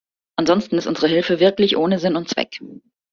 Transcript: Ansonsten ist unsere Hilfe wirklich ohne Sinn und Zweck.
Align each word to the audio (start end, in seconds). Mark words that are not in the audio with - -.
Ansonsten 0.35 0.79
ist 0.79 0.87
unsere 0.87 1.09
Hilfe 1.09 1.39
wirklich 1.39 1.77
ohne 1.77 1.99
Sinn 1.99 2.15
und 2.15 2.27
Zweck. 2.27 2.59